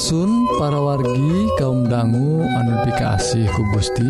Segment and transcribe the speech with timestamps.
[0.00, 2.72] Asun para wargi kaum dangu anu
[3.52, 4.08] ku Gusti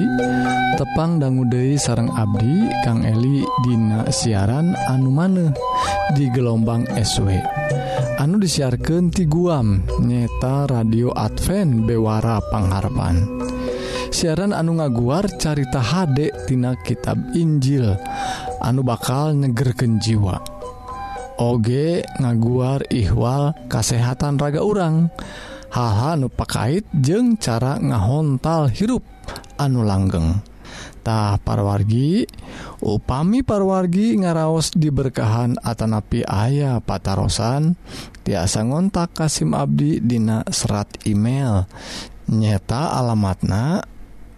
[0.78, 5.50] tepang dangu Dei sarang Abdi Kang Eli Dina siaran anu maneh
[6.14, 7.34] di gelombang SW
[8.22, 13.26] anu disiarkan ti guam nyeta radio Advent Bewara Pangharapan.
[14.14, 17.98] Siaran anu ngaguar carita Hdektina tina kitab Injil
[18.62, 20.38] anu bakal nyegerken jiwa.
[21.42, 25.10] Oge ngaguar ihwal kasehatan raga urang.
[25.10, 29.06] dan haha nupakait jeung cara ngahontal hirup
[29.56, 32.26] anu langgengtah parwargi
[32.82, 37.78] upami parwargi ngaraos diberkahan Atanapi ayah patarosan
[38.26, 41.66] tiasa ngontak Kasim Abdi Dina serat email.
[42.30, 43.82] Nyeta alamatna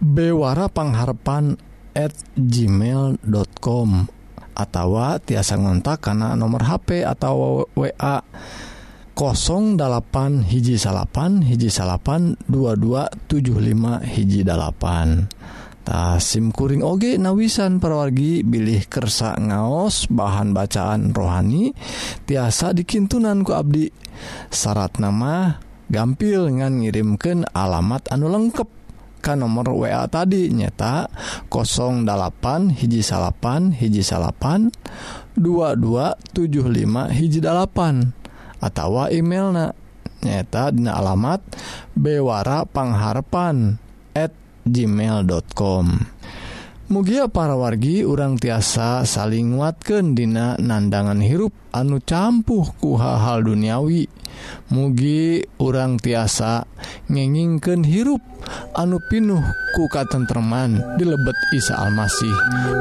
[0.01, 1.73] Bewara pengharpan@
[2.33, 3.89] gmail.com
[4.53, 4.89] atau
[5.21, 8.13] tiasa ngontak karena nomor HP atau wa
[9.13, 20.09] 08 hiji salapan hiji salapan 2275 hiji 8tah SIMkuring oge nawisan perwargi bilih kersa ngaos
[20.09, 21.77] bahan bacaan rohani
[22.25, 23.93] tiasa dikintunanku Abdi.
[24.49, 25.61] Syarat nama
[25.93, 28.81] gampil ngan ngirimken alamat anu lengkap
[29.23, 31.07] Ka nomor WA tadi nyata
[31.47, 34.67] 08 hiji salapan hiji salapan
[35.39, 36.19] 2275
[37.07, 38.22] hiji 8
[38.63, 39.75] atau emailna.
[40.23, 41.43] Nyata dina alamat
[41.99, 43.83] bewara pangharpan@
[44.63, 45.85] gmail.com
[46.93, 54.05] Mugia para wargi urang tiasa saling nguatkan dina nandangan hirup anu campuh ku hal-hal duniawi.
[54.69, 56.67] Mugi urang tiasa
[57.07, 58.21] ngengingken hirup
[58.77, 59.41] anu pinuh
[59.73, 62.35] ku di dilebet Isa Almasih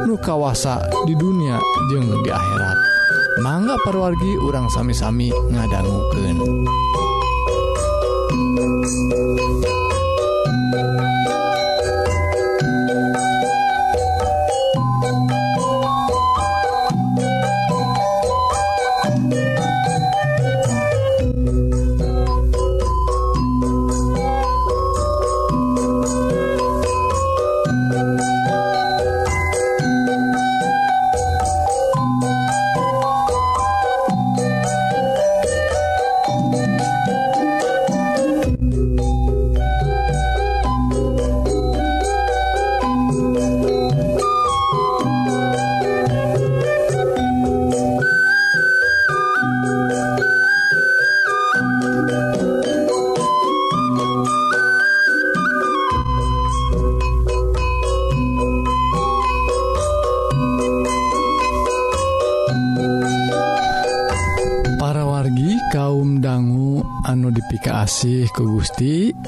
[0.05, 1.57] nu kawasa di dunia
[1.89, 2.92] jeung di akhirat.
[3.41, 6.37] mangga perwargi urang sami-sami ngadangguken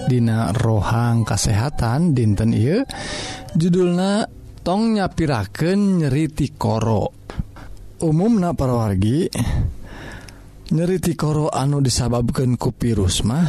[0.05, 2.85] Dina rohang kasehatan dinten I
[3.57, 4.29] judulna
[4.61, 7.09] tongnya piraken nyeriti koro.
[8.05, 9.33] Umumna parawargi
[10.77, 13.49] nyeriti koro anu disababkan ku virus mah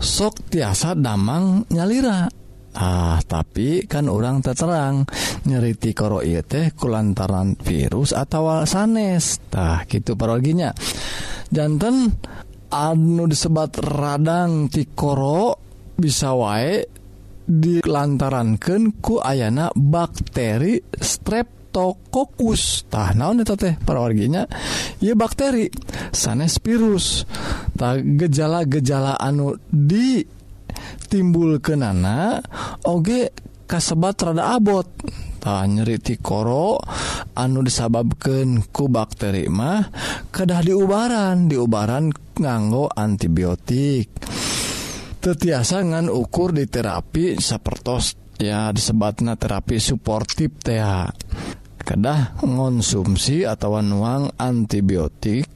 [0.00, 2.28] sok tiasa damang nyalira.
[2.74, 5.04] Ah tapi kan orang terterang
[5.46, 10.74] nyeriti koro ieu teh kulantaran virus atau sanes tah gitu paroginya
[11.54, 12.10] jantan
[12.74, 15.63] anu disebat radang tikoro
[15.94, 16.84] bisa wae
[17.44, 24.48] dilantarankan ku ayana bakteri streptokokus tah naon itu teh parawarginya
[25.04, 25.68] ya bakteri
[26.08, 27.28] sanes virus.
[27.76, 30.24] Tah gejala-gejala anu di
[31.10, 32.40] timbul kenana
[32.88, 33.28] oge
[33.68, 34.88] kasebat rada abot.
[35.44, 36.80] Tah nyeriti koro
[37.36, 39.84] anu disababkan ku bakteri mah
[40.32, 42.08] kedah diubaran diubaran
[42.40, 44.08] nganggo antibiotik.
[45.24, 51.08] tetiasa ngan ukur di terapi sapertos ya disebatna terapi suportif TA
[51.80, 55.48] kedah konsumsi atau nuang antibiotik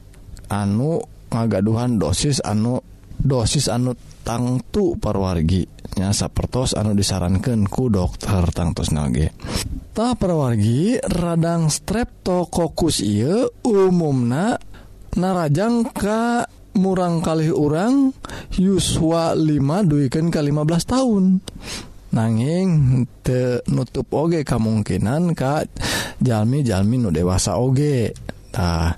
[0.49, 0.97] anu
[1.29, 2.81] ngagaduhan dosis anu
[3.21, 3.93] dosis anu
[4.25, 9.37] tangtu parwarginya sapertos anu disarankan ku dokter tangtos nage.
[9.93, 14.57] Ta perwargi radang streptokokus iya umumna
[15.13, 18.13] narajang ke murang kali orang
[18.57, 21.23] Yuswa 5 duikan ke 15 tahun.
[22.09, 22.69] Nanging
[23.21, 25.69] te nutup oge kemungkinan Kak
[26.17, 28.13] Jalmi Jalmi nu dewasa oge.
[28.49, 28.97] Nah,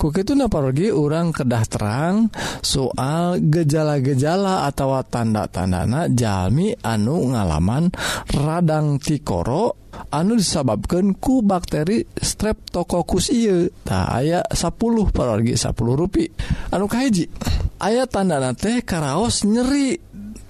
[0.00, 2.32] kuki itu napargi orang kedah terang
[2.64, 7.92] soal gejala-gejala atau tanda-tandana jalmi anu ngalaman
[8.32, 14.72] radang tikoro anu disababkan ku bakteri streptococcus iye tak aya 10
[15.12, 16.24] parorgi 10 rupi.
[16.72, 17.28] Anu kahiji
[17.80, 19.96] ayat tandana teh karaos nyeri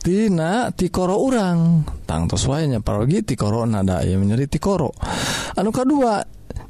[0.06, 1.82] tina tikoro urang.
[2.06, 4.94] Tangtos wayanya parogi tikoro nada ya menyeri tikoro.
[5.58, 6.22] Anu kedua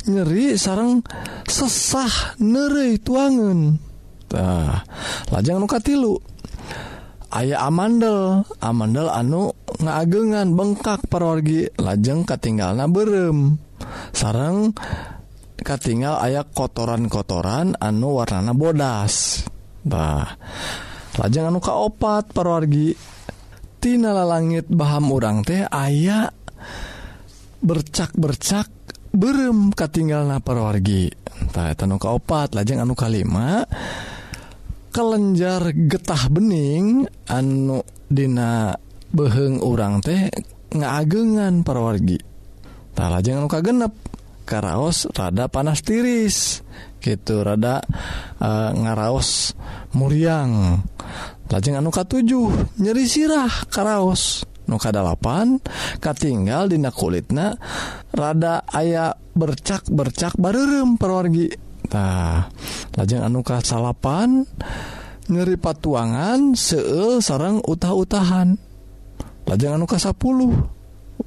[0.07, 1.03] nyeri sarang
[1.47, 4.83] sesah nere tuangentah
[5.31, 6.19] lajang nuka tilu
[7.37, 13.61] aya amandel amandel anu ngaagengan bengkak perorgi lajeng katinggal na berem.
[14.17, 14.73] Sarang
[15.61, 19.45] katingal aya kotoran-kotoran anu warnana bodas.
[19.85, 20.39] Bah
[21.21, 22.33] lajeng anu kaopat
[23.77, 26.33] tina langit Baham urang teh aya
[27.61, 28.69] bercak-bercak
[29.17, 33.65] berem katinggal napar wargitahanu kaopat lajeng anu kalima
[34.93, 38.71] kelenjar getah bening anu Dina
[39.11, 40.31] beheng urang teh
[40.71, 42.23] ngaagengan perwargi
[42.95, 43.93] tak lajeng anu kagenep
[44.47, 46.63] karaos rada panas tiris
[47.03, 47.83] gitu rada
[48.43, 49.55] uh, ngaraos
[49.95, 50.83] muriang.
[51.47, 54.43] Lajeng anu katujuh nyeri sirah karaos.
[54.67, 55.59] nukadalapan
[55.99, 57.55] katinggal dina kulitna
[58.13, 61.51] rada aya bercak bercak barerem perwargi.
[61.95, 62.51] Nah
[62.99, 64.47] lajeng anuka salapan
[65.27, 68.59] nyeri patuangan seul sarang utah-utahan.
[69.47, 70.77] Lajeng anuka 10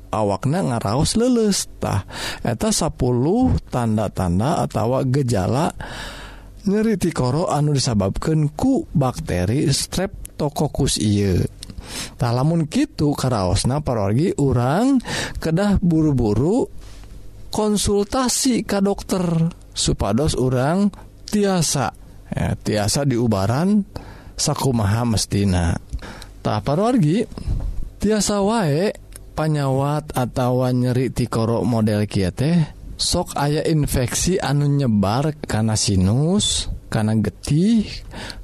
[0.09, 2.03] awakna ngaraos lelestah
[2.43, 2.91] eta 10
[3.69, 5.71] tanda-tanda atau gejala
[6.67, 10.99] nyeri tikoro anu disababkan ku bakteri strep tokokus
[12.15, 14.99] tak lamun gitu karaosna parogi orang
[15.37, 16.67] kedah buru-buru
[17.49, 20.93] konsultasi ke dokter supados orang
[21.29, 21.93] tiasa.
[22.29, 23.85] Ya, tiasa diubaran
[24.37, 25.73] sakumaha mestina.
[26.45, 27.25] Tak parorgi
[27.97, 28.93] tiasa wae
[29.33, 32.59] panyawat atau nyeri tikoro model kia teh
[32.99, 37.87] sok aya infeksi anu nyebar karena sinus karena getih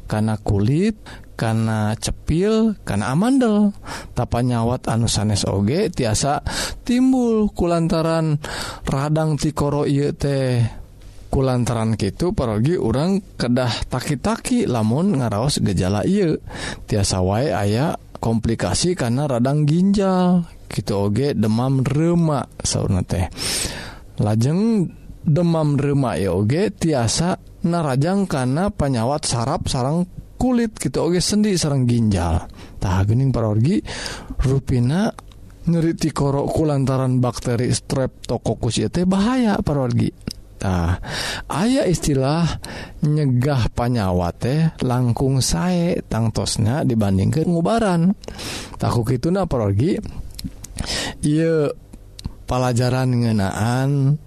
[0.07, 0.95] karena kulit
[1.35, 3.75] karena cepil karena amandel.
[4.15, 6.41] Tapa nyawat anu sanes oge tiasa
[6.81, 8.39] timbul kulantaran
[8.87, 10.63] radang tikoro ieu teh.
[11.29, 16.39] Kulantaran gitu pergi orang kedah taki-taki lamun ngaraos gejala ieu.
[16.87, 20.47] Tiasa wae aya komplikasi karena radang ginjal.
[20.71, 23.27] Gitu oge demam remak sauna teh.
[24.23, 24.88] Lajeng
[25.27, 27.35] demam remak ya oge tiasa
[27.65, 30.05] narajang karena penyawat saraf sarang
[30.35, 31.07] kulit gitu.
[31.07, 32.45] Oke sendi sarang ginjal.
[32.79, 33.81] Tah gening parorgi
[34.45, 35.09] ruina
[35.65, 40.13] nyeriti korokku lantaran bakteri streptokokus ya teh bahaya parorgi.
[40.65, 40.97] Nah,
[41.61, 42.41] ayah istilah
[43.05, 48.17] nyegah panyawa teh langkung sae tangtosnya dibandingkan ngubaran.
[48.81, 49.97] Taku gitu na parorgi
[51.25, 51.69] iya
[52.45, 54.17] pelajaran ngenaan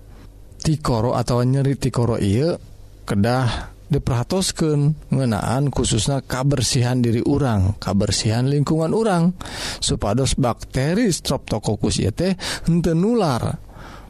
[0.62, 2.58] tikoro atau nyeri tikoro iya
[3.06, 9.32] kedah diperhatoskan ngenaan khususnya kabersihan diri urang kabersihan lingkungan urang.
[9.80, 12.36] Supados bakteri Streptococcus ieu teh
[12.68, 13.66] henteu nular.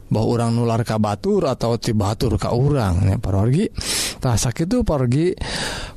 [0.09, 3.07] Bahwa orang nular ka batur atau ti batur ka urang.
[3.07, 3.69] Ya parorgi
[4.17, 5.37] tah sakitu pergi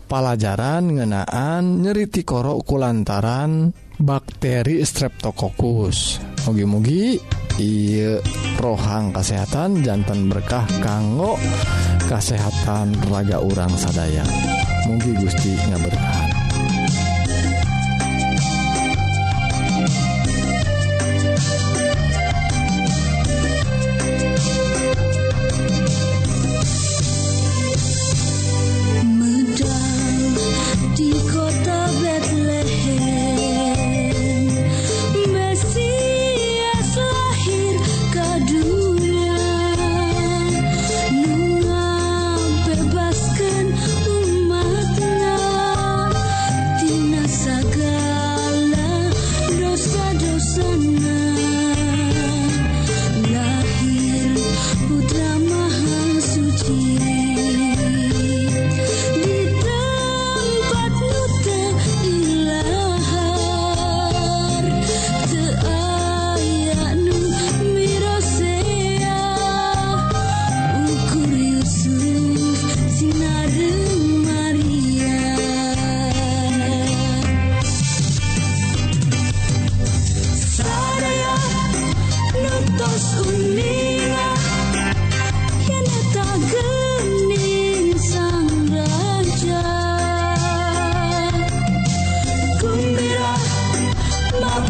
[0.05, 6.21] pelajaran ngenaan nyeri korok kulantaran bakteri Streptococcus.
[6.43, 7.23] Mugi-mugi
[7.63, 8.19] iya
[8.59, 11.39] rohang kesehatan jantan berkah kanggo
[12.07, 14.23] kesehatan raga orang sadaya.
[14.87, 16.22] Mugi Gusti nggak bertahan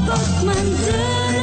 [0.07, 1.42] kapot mantığı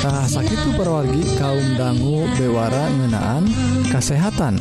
[0.00, 3.44] Nah sakit perwargi kaum dangu bewara ngenaan
[3.92, 4.56] kesehatan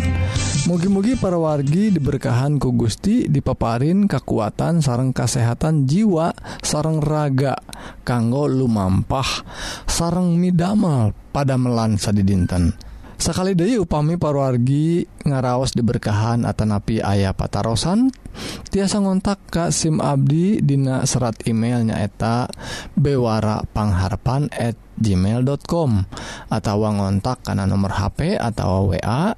[0.68, 7.56] mugi-mugi perwargi diberkahan ku Gusti dipaparin kekuatan sarang kesehatan jiwa sarang raga
[8.04, 9.48] kanggo lumampah
[9.88, 12.89] sarang midamel pada melansa di dinten
[13.20, 18.10] sakali Dewi upami parwargi ngaraos diberkahan Atanapi ayah patarosan
[18.72, 22.48] tiasa ngontak Ka SIM Abdi Dina serat emailnya eta
[22.96, 25.92] bewarapangharpan@ gmail.com
[26.52, 29.36] atau ngontak karena nomor HP atau wa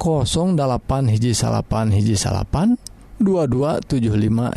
[0.00, 2.76] 08 hiji salapan hiji salapan
[3.20, 4.56] 2275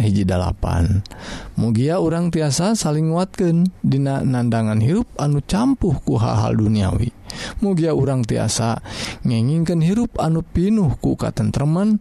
[1.60, 7.12] mugia orang tiasa saling nguatkan Dina nandangan hirup anu campuh ku hal-hal duniawi.
[7.60, 8.80] Mugia orang tiasa
[9.28, 12.00] ngengingkan hirup anu pinuh ku tentteman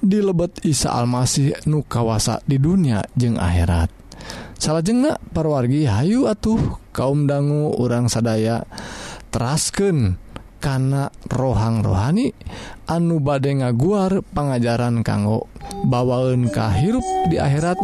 [0.00, 3.92] di lebet Isa Almasih nu kawasa di dunia jeung akhirat.
[4.58, 8.66] Salah jengak perwargi Hayu atuh kaum dangu orang sadaya
[9.30, 10.16] terasken
[10.58, 12.34] kana rohang rohani
[12.90, 15.46] anu bade ngaguar pengajaran kanggo
[15.86, 17.78] bawaun kahirup di akhirat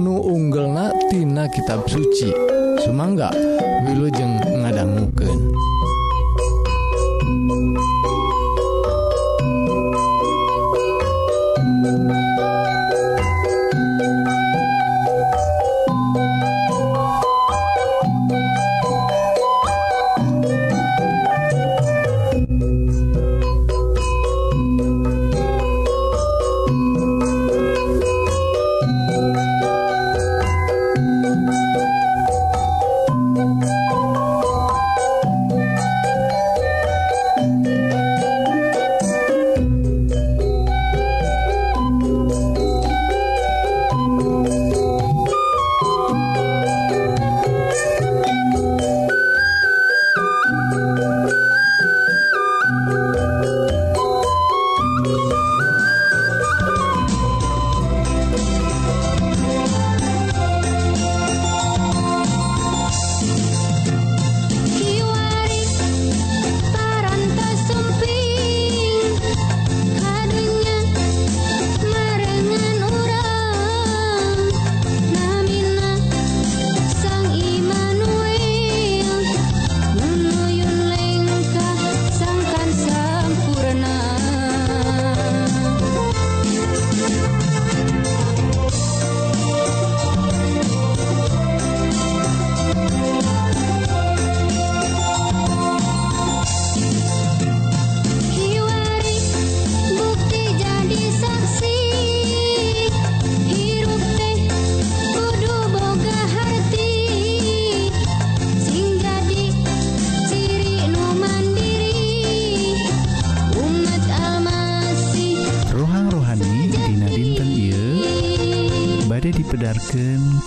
[0.00, 2.54] nu unggelnatina kitab suci
[2.84, 3.30] Sumangga
[3.86, 5.73] wilujeng ngadangguken.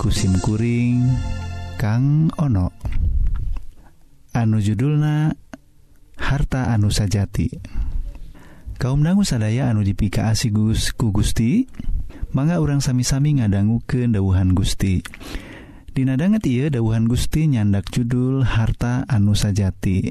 [0.08, 1.04] kusimkuring
[1.76, 2.72] Kang ono.
[4.32, 5.36] Anu judulna
[6.16, 7.52] harta anu sajati.
[8.80, 11.68] Kaum dangu sadaya anu dipika asi Gus ku Gusti
[12.32, 15.04] mangga orang sami-sami ngadanggu ke dauhan Gusti.
[15.92, 20.08] Dinadanget ia dauhan Gusti nyandak judul harta anu sajati.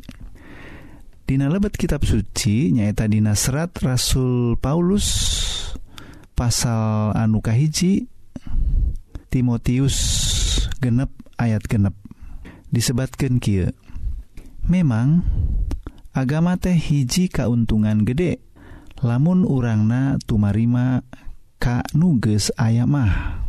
[1.26, 5.10] Dina lebet kitab suci nyaeta Dina serat Rasul Paulus
[6.38, 8.06] pasal anukahiji
[9.38, 9.98] Timotius
[10.82, 11.94] genep ayat genep.
[12.74, 13.70] Disebatkan Ky
[14.66, 15.22] memang
[16.10, 18.42] agama teh hiji kauntungan gede
[19.06, 21.06] lamun urangna tumarima
[21.62, 23.46] Ka nuges aya mah.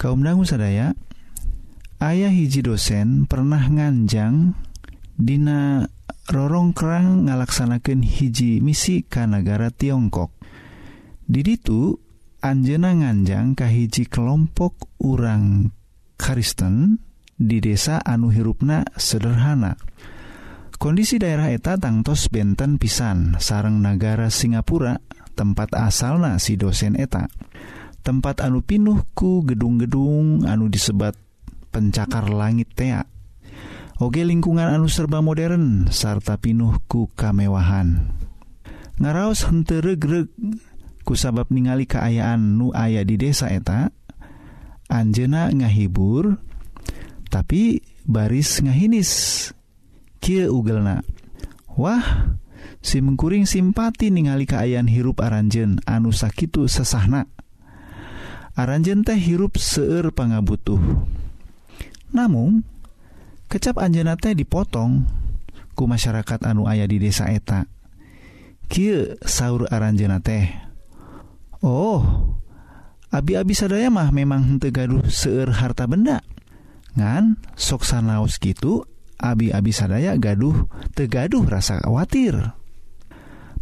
[0.00, 0.96] Kaum dangu sadaya
[2.00, 4.56] ayah hiji dosen pernah nganjang
[5.20, 5.84] Dina
[6.32, 10.32] rorong kerang ngalaksanakan hiji misi Kanagara Tiongkok.
[11.28, 12.03] Diditu
[12.44, 15.72] Anjena nganjang kahiji kelompok urang
[16.20, 17.00] Kristen
[17.40, 19.80] di desa anu hirupna sederhana.
[20.76, 23.40] Kondisi daerah eta tangtos benten pisan.
[23.40, 25.00] Sarang negara Singapura
[25.32, 27.32] tempat asalna si dosen eta.
[28.04, 31.16] Tempat anu pinuhku gedung-gedung anu disebat
[31.72, 33.08] pencakar langit tea.
[34.04, 38.12] Oge lingkungan anu serba modern sarta pinuhku kamewahan.
[39.00, 40.28] Ngaraos henteregreg
[41.04, 43.92] kusabab ningali keayaan nu aya di desa eta
[44.88, 46.36] Anjena ngahibur
[47.32, 49.10] tapi baris ngahinis.
[50.20, 51.04] Kie ugelna.
[51.74, 52.36] Wah
[52.84, 57.28] si mengkuring simpati ningali keayaan hirup aranjen anu sakitu sesahna.
[58.54, 60.78] Aranjen teh hirup seueur pangabutuh.
[62.14, 62.62] Namun
[63.50, 65.04] kecap anjena teh dipotong
[65.74, 67.66] ku masyarakat anu ayah di desa eta.
[68.70, 70.73] Kie sahur aranjena teh.
[71.64, 72.04] Oh
[73.08, 76.20] abi-abi sadaya mah memang tegaduh gaduh seueur harta benda.
[76.92, 78.84] Ngan soksan laos gitu
[79.16, 82.36] abi-abi sadaya gaduh tegaduh rasa khawatir.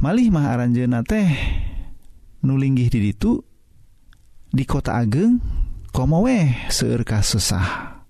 [0.02, 1.30] Malih mah aranjena teh
[2.42, 3.38] nulinggih di itu
[4.50, 5.38] di kota ageng
[5.94, 8.02] komo weh seueur sesah.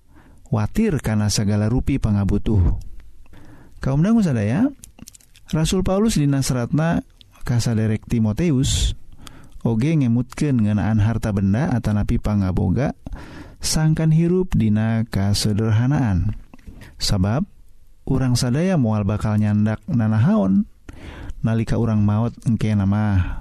[0.49, 2.81] Watir karena segala rupi pangabutuh.
[3.77, 4.69] Kaum dangu sadaya
[5.53, 7.05] Rasul Paulus di Nasratna
[7.45, 8.97] kasaderek Timoteus
[9.63, 12.93] oge ngemutken ngenaan harta benda Atanapi pangaboga
[13.63, 16.35] sangkan hirup Dina kasederhanaan.
[16.99, 17.47] Sabab
[18.03, 20.67] urang sadaya mual bakal nyandak nanahaon
[21.43, 23.39] nalika urang maut engke nama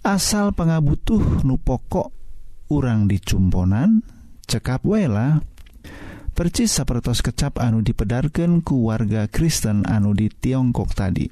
[0.00, 2.08] asal pangabutuh nu pokok
[2.72, 4.00] urang dicumponan
[4.48, 5.44] cekap wela
[6.32, 11.28] percis sapertos kecap anu dipedarkan ku warga Kristen anu di Tiongkok tadi.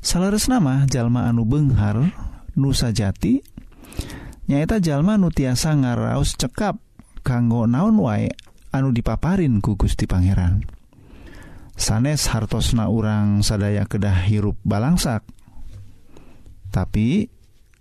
[0.00, 2.29] Salares nama jalma anu Benghar
[2.60, 3.40] nusa jati.
[4.46, 6.76] Nyaeta jalma nu tiasa ngaraos cekap
[7.24, 8.28] kanggo naon wae
[8.76, 10.62] anu dipaparin ku Gusti Pangeran.
[11.80, 15.24] Sanes hartosna urang sadaya kedah hirup balangsak.
[16.68, 17.32] Tapi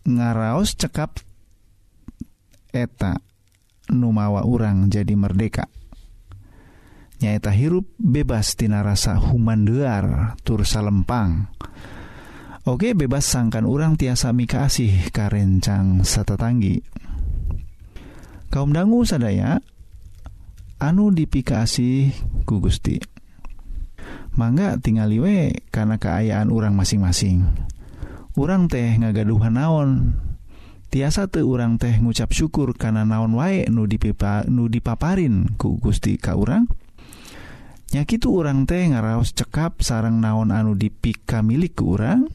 [0.08, 1.20] ngaraos cekap
[2.72, 3.20] eta
[3.92, 5.68] numawa urang jadi merdeka.
[7.20, 11.52] Nyaeta hirup bebas tina rasa humandear tur salempang.
[12.70, 16.86] Oke bebas sangkan urang tiasa mikasih karencang satetanggi
[18.54, 19.58] kaum dangu sadaya
[20.78, 22.14] anu dipikasi
[22.46, 23.02] ku Gusti.
[24.38, 27.50] Mangga tinggal we karena keayaan urang masing-masing.
[28.38, 30.22] Urang teh ngagaduhan naon?
[30.94, 36.22] Tiasa tuh urang teh ngucap syukur karena naon wae nu dipipa nu dipaparin ku Gusti
[36.22, 36.70] ka urang?
[37.98, 42.30] Nyakitu urang teh ngaraos cekap sarang naon anu dipika milik ke urang?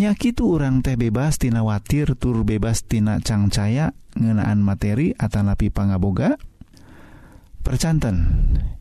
[0.00, 6.36] nyakitu urang teh bebas tina watir tur bebas tina cangcaya ngenaan materi Atanapi pangaboga.
[7.62, 8.16] Percanten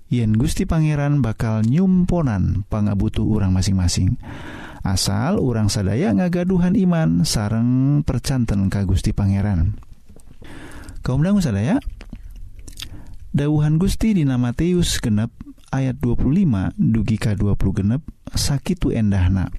[0.10, 4.18] yen Gusti Pangeran bakal nyumponan pangabutuh urang masing-masing.
[4.82, 9.78] Asal urang sadaya ngagaduhan iman sareng percanten ka Gusti Pangeran.
[11.06, 11.78] Kaum dangu sadaya?
[13.32, 15.32] Dauhan Gusti dina Matius genep
[15.72, 18.02] ayat 25 dugi ka 20 genep
[18.34, 19.54] sakitu endahna.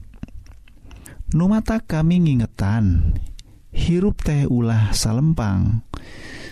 [1.33, 3.17] Numata kami ngingetan
[3.73, 5.81] hirup teh ulah salempang.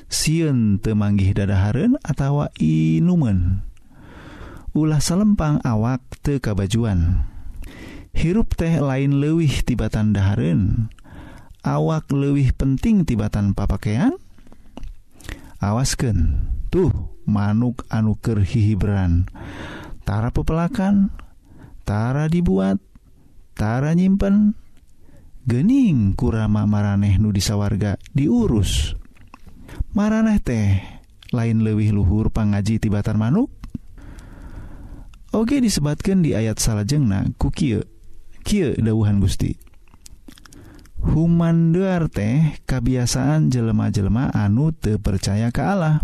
[0.08, 3.62] Siun temanggih dadaharun atau inumen.
[4.72, 7.28] Ulah salempang awak te kabajuan.
[8.16, 10.88] Hirup teh lain lewih tibatan daharun
[11.60, 14.16] awak lewih penting tibatan papakaian
[15.60, 19.28] awasken tuh manuk anuker hihibran
[20.08, 21.12] tara pepelakan
[21.84, 22.80] tara dibuat
[23.52, 24.56] tara nyimpen
[25.50, 28.94] gening kurama maraneh nu disawarga diurus.
[29.98, 30.78] Maraneh teh
[31.34, 33.50] lain lewih luhur pangaji tibatan manuk?
[35.34, 37.82] Oke disebatkan di ayat salahjengna kukie
[38.46, 39.58] Kie dauhan Gusti.
[41.02, 45.98] Humanduar teh kebiasaan jelema-jelema anu te percaya ke Allah.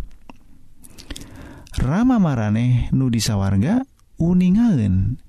[1.79, 3.87] Rama maraneh nu disawarga
[4.19, 5.23] uningaen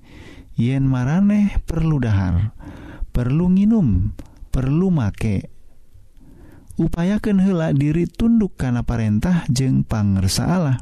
[0.58, 2.58] yen maraneh perlu dahar.
[3.18, 4.14] perlu nginum
[4.54, 5.50] perlu make.
[6.78, 10.78] Upayakan hela diri tunduk karena perintah jeng pangersa Allah.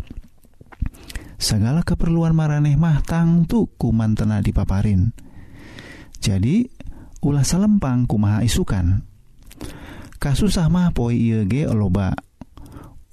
[1.41, 5.17] Segala keperluan maraneh mah tangtu kumantena dipaparin.
[6.21, 6.69] Jadi
[7.25, 9.01] ulah salempang kumaha isukan.
[10.21, 12.13] Kasusah mah poi IEG loba.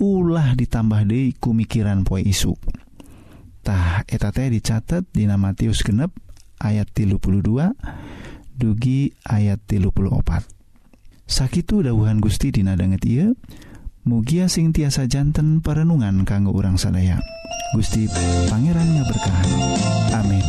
[0.03, 6.11] Ulah ditambah dei kumikiran poi isutah eta teh dicatat Dina Matius genep
[6.59, 7.71] ayat 32
[8.57, 10.45] dugi ayat 34 sakit
[11.25, 13.27] sakittu dauhan Gusti dinadanget ia
[14.03, 17.17] mugia sing tiasa jantan perenungan kanggo urang sadaya
[17.73, 18.05] Gusti
[18.51, 19.49] Pangerannya berkahan
[20.13, 20.45] amin.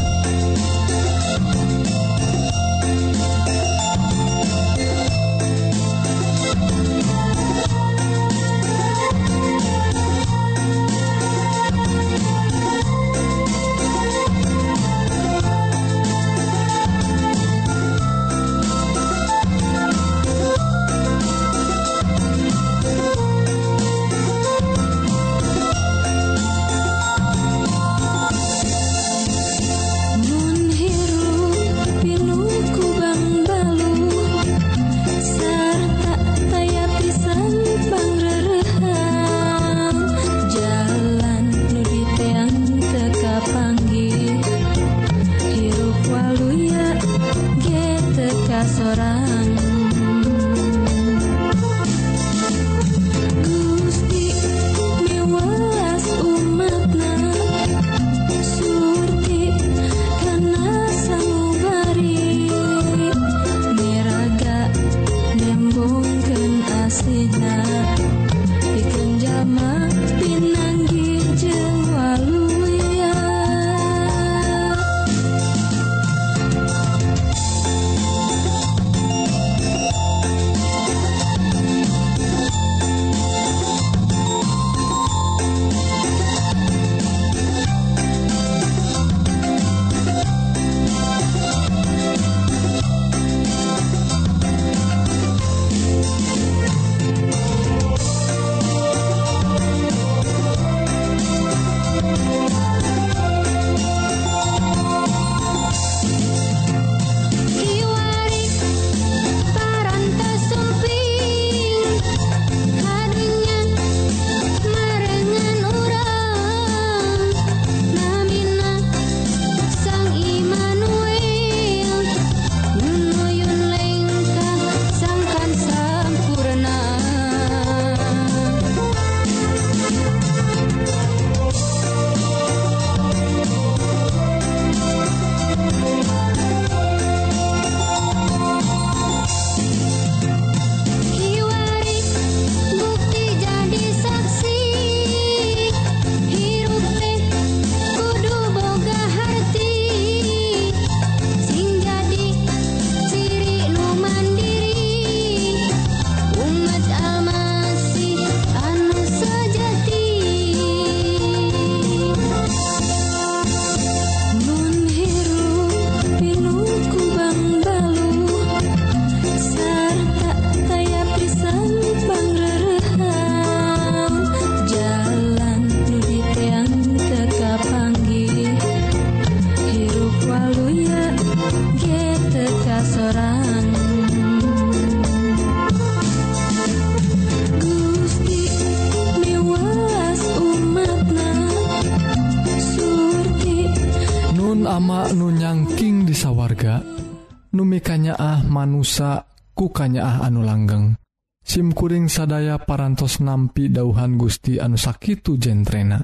[202.24, 206.00] sadaya parantos nampi dauhan Gusti anu sakitu jentrena.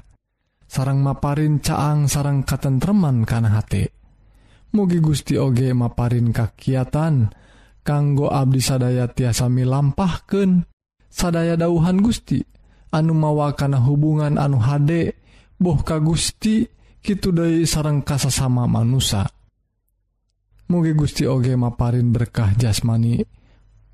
[0.69, 3.89] Sarang maparin caang sarang katentreman kana hate.
[4.77, 7.33] Mugi Gusti oge maparin kakiatan
[7.81, 10.69] kanggo Abdi sadaya tiasami lampahken
[11.09, 12.37] sadaya dauhan Gusti
[12.93, 15.17] anu mawa kana hubungan anu hade
[15.57, 16.69] boh ka Gusti
[17.01, 19.25] Kitu dari sarang kasasama manusa.
[20.69, 23.40] Mugi Gusti oge maparin berkah jasmani.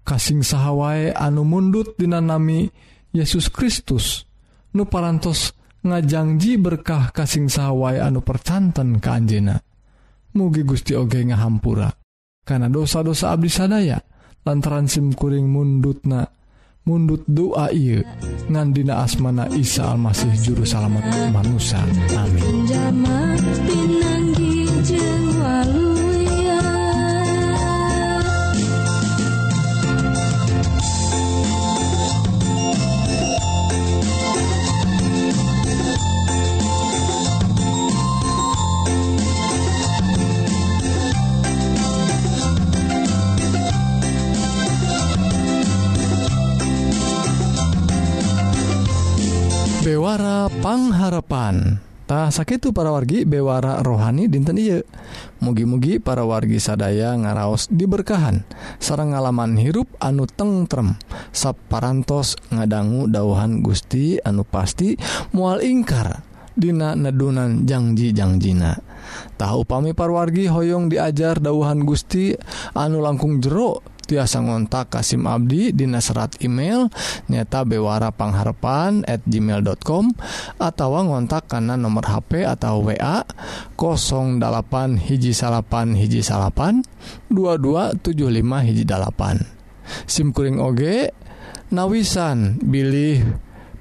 [0.07, 2.71] kasing sahwai anu mundut dinanami
[3.11, 4.23] Yesus Kristus.
[4.71, 5.51] Nu parantos
[5.83, 9.59] ngajangji berkah kasing sahawai anu percanten ke Anjena
[10.31, 11.91] mugi Gusti Oge ngahampura.
[12.47, 13.99] Karena dosa-dosa Abdi sadaya
[14.47, 16.23] lantaran simkuring mundutna
[16.87, 17.99] mundut doa iya
[18.47, 21.03] ngandina asmana Isa Almasih juru salamet
[21.35, 21.83] manusia.
[22.15, 24.06] Amin.
[51.07, 51.79] harapan.
[52.07, 54.87] Tah sakit para wargi bewara rohani dinten Iye
[55.43, 58.47] mugi-mugi para wargi sadaya ngaraos diberkahan.
[58.79, 60.95] Sarang ngalaman hirup anu tengrem
[61.35, 64.95] saparantos ngadanggu dauhan Gusti anu pasti
[65.35, 66.23] mual ingkar
[66.57, 68.81] Dina nedunan janjijangjiina
[69.37, 72.33] tahu pami parwargi Hoong diajar dauhan Gusti
[72.73, 76.87] anu langkung jeruk tiasa ngontak Kasim Abdi Dina serat email
[77.27, 80.15] nyata bewara pangharpan at gmail.com
[80.57, 83.27] atau ngontak karena nomor HP atau WA
[83.75, 86.81] 08 hiji salapan hiji salapan
[87.29, 89.43] 2275 hiji dalapan.
[90.07, 91.11] SIMkuring OG
[91.71, 93.23] nawisan bilih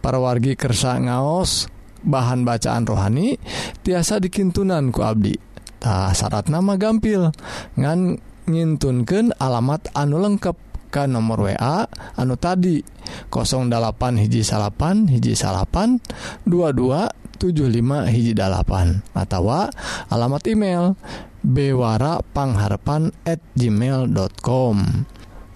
[0.03, 1.71] para wargi kersa ngaos
[2.07, 3.39] bahan bacaan rohani
[3.83, 5.35] tiasa dikintunanku Abdi.
[5.83, 7.31] Tak syarat nama gampil.
[7.77, 10.57] Ngan ngintunkan alamat anu lengkap
[10.91, 11.85] ke nomor WA
[12.17, 12.81] anu tadi
[13.29, 15.99] 08 hiji salapan hiji salapan
[16.49, 19.51] 2275 hiji dalapan atau
[20.09, 20.95] alamat email
[21.43, 25.07] bewara pangharpan at gmail.com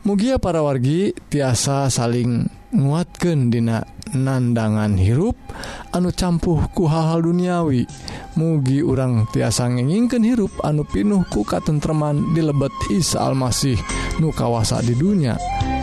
[0.00, 5.38] Mugia para wargi tiasa saling nguatkan dina nandangan hirup
[5.94, 7.86] anu campuhku hal-hal duniawi.
[8.38, 13.78] Mugi urang tiasa ngeningken hirup anu pinuh ku katentreman di lebet Isa Almasih
[14.22, 15.34] nu kawasa di dunia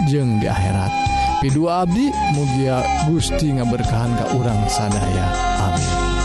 [0.07, 0.91] jeng di akhirat.
[1.37, 5.27] Pidu Abdi mugia Gusti ngaberkahan ke urang sadaya.
[5.61, 6.16] Amin.